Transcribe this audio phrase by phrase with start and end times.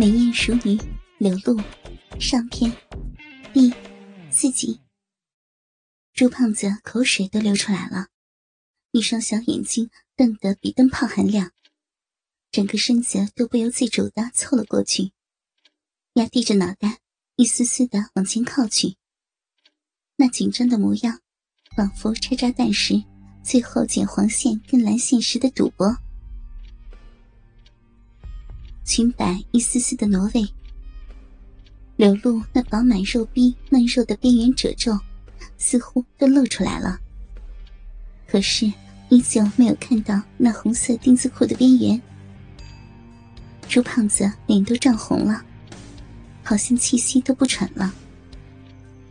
[0.00, 0.80] 美艳淑女
[1.18, 1.60] 流露
[2.20, 2.72] 上篇
[3.52, 3.74] 第
[4.30, 4.80] 四集。
[6.14, 8.06] 朱胖子口水都流出来了，
[8.92, 11.50] 一双小眼睛瞪得比灯泡还亮，
[12.52, 15.10] 整个身子都不由自主的凑了过去，
[16.12, 17.00] 压低着脑袋，
[17.34, 18.94] 一丝丝的往前靠去。
[20.14, 21.20] 那紧张的模样，
[21.74, 23.02] 仿佛拆炸弹时
[23.42, 25.98] 最后剪黄线跟蓝线时的赌博。
[28.88, 30.48] 裙摆一丝丝的挪位，
[31.96, 34.98] 流露那饱满肉逼嫩肉的边缘褶皱，
[35.58, 36.98] 似乎都露出来了。
[38.26, 38.72] 可是
[39.10, 42.00] 依旧没有看到那红色丁字裤的边缘。
[43.68, 45.44] 朱胖子脸都涨红了，
[46.42, 47.92] 好像气息都不喘了，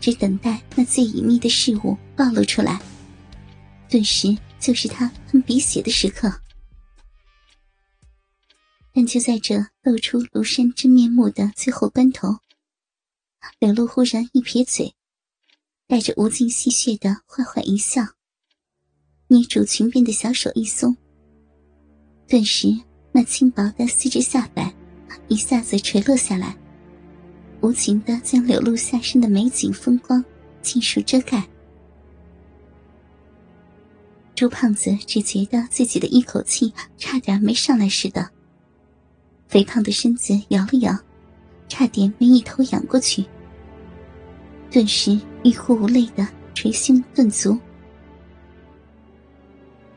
[0.00, 2.80] 只等待那最隐秘的事物暴露出来。
[3.88, 6.40] 顿时就是他喷鼻血的时刻。
[8.92, 12.38] 但就在这露出庐山真面目的最后关头，
[13.58, 14.94] 柳露忽然一撇嘴，
[15.86, 18.02] 带着无尽戏谑的坏坏一笑，
[19.28, 20.96] 捏住裙边的小手一松，
[22.26, 22.68] 顿时
[23.12, 24.74] 那轻薄的丝质下摆
[25.28, 26.56] 一下子垂落下来，
[27.60, 30.24] 无情的将柳露下身的美景风光
[30.62, 31.48] 尽数遮盖。
[34.34, 38.32] 朱胖子只觉得自己的一口气差点没上来似的。
[39.50, 40.96] 肥胖的身子摇了摇，
[41.68, 43.24] 差点没一头仰过去。
[44.70, 47.58] 顿时欲哭无泪的捶胸顿足。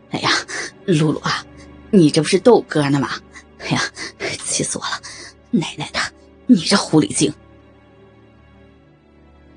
[0.10, 0.32] 哎呀，
[0.88, 1.46] 露露啊，
[1.92, 3.10] 你这不是逗哥呢吗？
[3.60, 3.82] 哎呀，
[4.44, 5.00] 气死我了！
[5.52, 6.00] 奶奶的，
[6.48, 7.32] 你这狐狸精！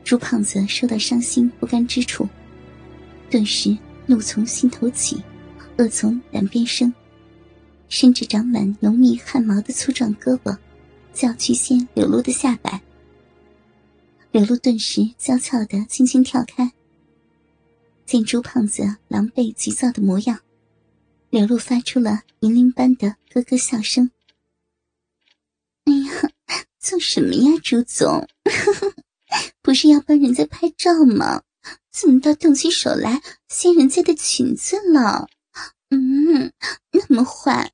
[0.05, 2.29] 朱胖子受到伤心不甘之处，
[3.31, 5.23] 顿时怒从心头起，
[5.79, 6.93] 恶从胆边生。
[7.89, 10.57] 伸着长满浓密汗毛的粗壮胳膊，
[11.15, 12.83] 就要去掀柳露的下摆。
[14.33, 16.73] 柳露顿时娇俏的轻轻跳开。
[18.05, 20.41] 见朱胖子狼狈急躁的模样，
[21.31, 24.11] 柳露发出了银铃般的咯咯笑声。
[25.87, 26.31] “哎呀，
[26.79, 28.29] 做什么呀，朱总？
[29.63, 31.43] 不是要帮人家拍照吗？
[31.91, 35.29] 怎么倒动起手来掀人家的裙子了？
[35.91, 36.53] 嗯，
[36.93, 37.73] 那么坏！”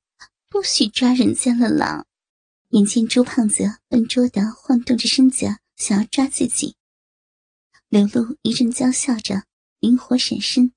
[0.53, 2.05] 不许抓人家了啦！
[2.73, 6.77] 眼见朱胖子笨拙的晃动着身子，想要抓自己，
[7.89, 9.45] 刘露一阵娇笑着，
[9.81, 10.75] 灵活闪身，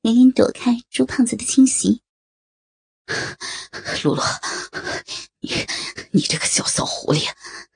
[0.00, 2.00] 连连躲开朱胖子的侵袭。
[4.02, 4.22] 露露，
[5.40, 5.50] 你
[6.12, 7.30] 你这个小骚狐狸，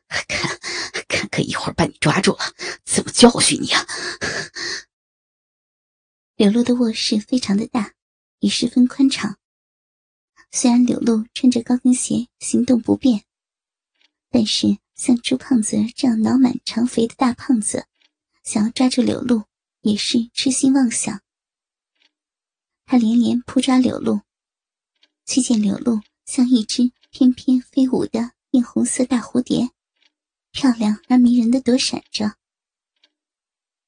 [0.09, 0.59] 看
[1.07, 2.39] 看看，一会儿把你抓住了，
[2.87, 3.87] 怎么教训你啊？
[6.37, 7.93] 刘露的卧室非常的大，
[8.39, 9.37] 也十分宽敞。
[10.55, 13.25] 虽然柳露穿着高跟鞋行动不便，
[14.29, 17.87] 但是像朱胖子这样脑满肠肥的大胖子，
[18.45, 19.45] 想要抓住柳露
[19.81, 21.23] 也是痴心妄想。
[22.85, 24.21] 他连连扑抓柳露，
[25.25, 29.71] 却见柳露像一只翩翩飞舞的艳红色大蝴蝶，
[30.51, 32.37] 漂亮而迷人的躲闪着。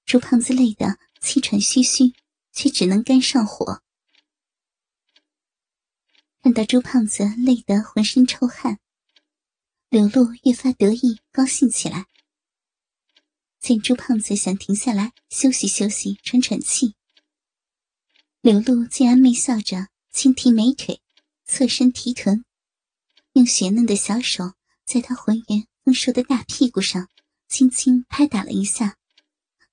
[0.06, 2.14] 朱胖子累得气喘吁吁，
[2.52, 3.83] 却只能干上火。
[6.44, 8.78] 看到朱胖子累得浑身臭汗，
[9.88, 12.04] 柳露越发得意高兴起来。
[13.60, 16.96] 见朱胖子想停下来休息休息、喘喘气，
[18.42, 21.00] 柳露竟然媚笑着轻提美腿，
[21.46, 22.44] 侧身提臀，
[23.32, 24.52] 用雪嫩的小手
[24.84, 27.08] 在他浑圆丰硕的大屁股上
[27.48, 28.98] 轻轻拍打了一下，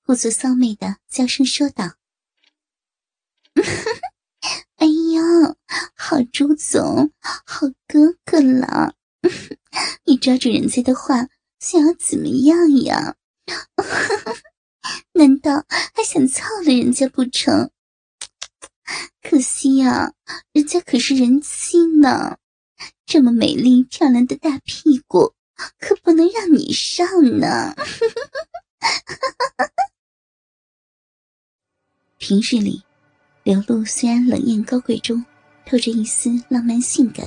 [0.04, 1.98] 故作骚媚的娇声说道。
[5.22, 5.56] 哎呀，
[5.96, 8.96] 好朱总，好哥哥了！
[10.06, 11.28] 你抓住人家的话，
[11.60, 13.16] 想要怎么样呀？
[15.14, 17.70] 难道还想操了人家不成？
[19.22, 20.14] 可惜呀，
[20.54, 22.40] 人家可是人妻呢，
[23.06, 25.36] 这么美丽漂亮的大屁股，
[25.78, 27.76] 可不能让你上呢。
[32.18, 32.84] 平日里。
[33.44, 35.26] 柳露虽然冷艳高贵中
[35.66, 37.26] 透着一丝浪漫性感，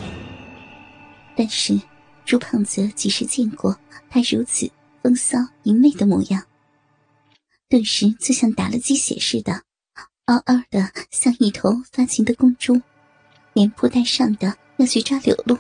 [1.37, 1.81] 但是
[2.25, 3.77] 朱胖子几时见过
[4.09, 4.71] 她如此
[5.03, 6.41] 风骚淫媚的模样？
[7.69, 9.63] 顿时就像打了鸡血似的，
[10.27, 12.81] 嗷嗷的像一头发情的公猪，
[13.53, 15.59] 连扑带上的要去抓柳露，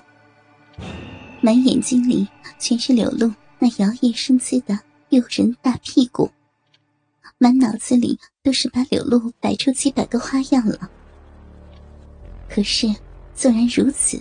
[1.40, 2.28] 满眼睛里
[2.60, 4.78] 全是柳露那摇曳生姿的
[5.08, 6.30] 诱人大屁股。
[7.44, 10.90] 满脑子里都是把柳露摆出几百个花样了，
[12.48, 12.86] 可是
[13.34, 14.16] 纵然如此，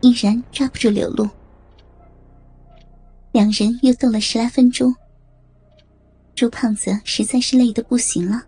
[0.00, 1.28] 依然抓不住柳露。
[3.32, 4.96] 两人又斗了十来分钟，
[6.34, 8.42] 朱胖子实在是累得不行了，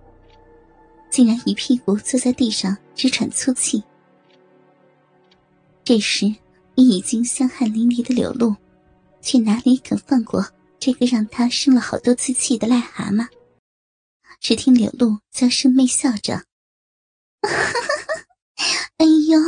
[1.10, 3.84] 竟然一屁股坐在地上直喘粗气。
[5.84, 6.24] 这时，
[6.74, 8.56] 已已经香汗淋漓的柳露，
[9.20, 10.42] 却哪里肯放过
[10.78, 13.26] 这个让他生了好多次气的癞蛤蟆？
[14.40, 16.44] 只听柳露娇声媚笑着
[18.96, 19.38] ：“哎呦，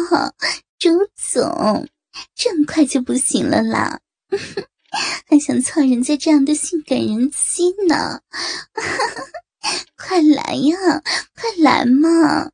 [0.78, 1.88] 朱总，
[2.34, 4.00] 这么快就不行了啦？
[5.26, 8.20] 还想操人家这样的性感人妻呢？
[9.96, 10.76] 快来呀，
[11.34, 12.50] 快来嘛！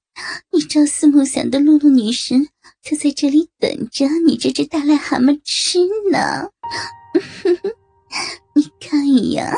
[0.53, 2.49] 你朝思暮想的露露女神
[2.83, 5.81] 就在这里等着你这只大癞蛤蟆吃
[6.13, 6.51] 呢。”
[8.55, 9.57] 你看呀，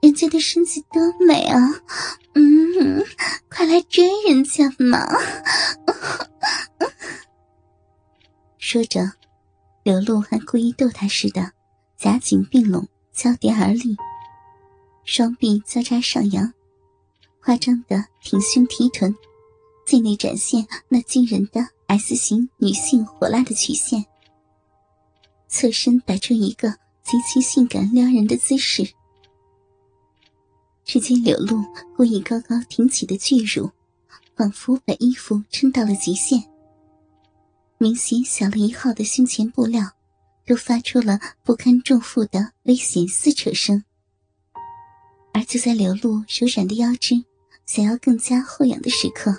[0.00, 1.58] 人家的身子多美啊！
[4.56, 5.06] 嗯，快来追人家嘛！
[8.58, 9.12] 说着，
[9.82, 11.52] 刘露还故意逗他似的，
[11.96, 13.96] 夹紧并拢，交叠而立，
[15.04, 16.52] 双臂交叉上扬，
[17.42, 19.14] 夸张的挺胸提臀，
[19.84, 24.04] 尽力展现那惊人的 S 型女性火辣的曲线，
[25.48, 26.74] 侧身摆出一个。
[27.06, 28.84] 极其性感撩人的姿势，
[30.84, 31.62] 只见柳露
[31.96, 33.70] 故意高高挺起的巨乳，
[34.36, 36.44] 仿佛把衣服撑到了极限。
[37.78, 39.82] 明显小了一号的胸前布料，
[40.44, 43.82] 都发出了不堪重负的危险撕扯声。
[45.32, 47.14] 而就在刘露柔软的腰肢
[47.64, 49.34] 想要更加后仰的时刻，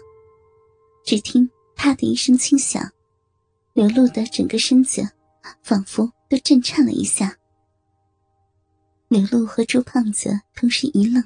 [1.06, 2.92] 只听“啪”的一声轻响，
[3.74, 5.08] 刘露的整个身子
[5.62, 7.38] 仿佛都震颤了一下。
[9.08, 11.24] 刘露和朱胖子同时一愣，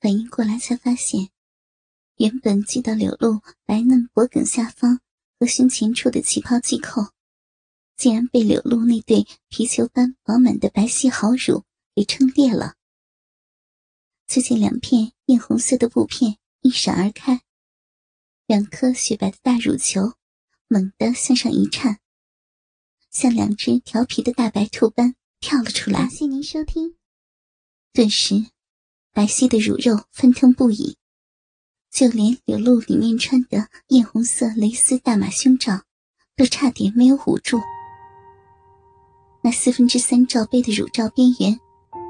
[0.00, 1.28] 反应过来才发现，
[2.18, 5.00] 原本系到柳露白嫩脖颈下方
[5.40, 7.12] 和胸前处的旗袍系扣，
[7.96, 12.74] 竟然被柳露那对皮球般饱满的白皙好乳给撑裂了。
[14.26, 17.40] 就见两片艳红色的布片一闪而开，
[18.46, 20.14] 两颗雪白的大乳球
[20.68, 21.98] 猛地向上一颤，
[23.10, 25.14] 像两只调皮的大白兔般。
[25.40, 26.00] 跳了出来。
[26.00, 26.96] 感谢您收听。
[27.92, 28.46] 顿时，
[29.12, 30.96] 白皙的乳肉翻腾不已，
[31.90, 35.80] 就连柳露里面穿的艳红色蕾丝大码胸罩，
[36.36, 37.60] 都差点没有捂住。
[39.42, 41.58] 那四分之三罩杯的乳罩边缘，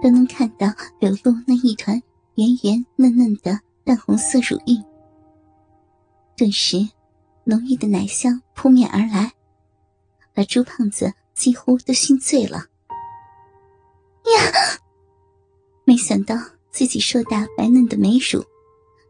[0.02, 0.66] 都能看到
[0.98, 2.02] 柳露那一团
[2.34, 4.84] 圆圆嫩嫩的淡红色乳晕。
[6.36, 6.88] 顿时，
[7.44, 9.32] 浓郁的奶香扑面而来，
[10.34, 12.58] 把朱胖子几乎都熏醉了。
[12.58, 12.66] 呀！
[15.84, 16.36] 没想到
[16.70, 18.44] 自己硕大白嫩的美乳，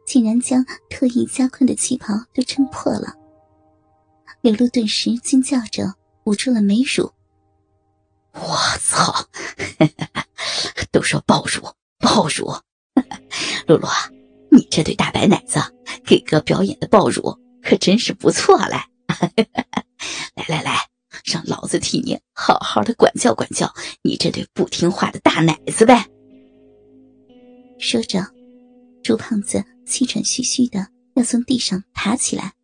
[0.08, 3.12] 竟然将特意加宽的旗袍都撑破了。
[4.40, 5.92] 柳露顿时惊叫着
[6.24, 7.12] 捂住了美乳。
[8.32, 9.28] 我操！
[10.90, 11.60] 都说爆乳
[11.98, 12.50] 爆乳，
[13.68, 13.86] 露露，
[14.50, 15.60] 你这对大白奶子
[16.06, 18.76] 给哥表演的爆乳可真是不错嘞！
[20.34, 20.78] 来来来。
[21.24, 23.70] 让老子替你好好的管教管教
[24.02, 26.06] 你这对不听话的大奶子呗！
[27.78, 28.24] 说着，
[29.02, 32.57] 朱胖子气喘吁吁的要从地上爬起来。